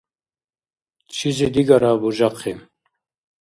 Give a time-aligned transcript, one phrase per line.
[1.13, 2.53] Чизи-дигара бужахъи.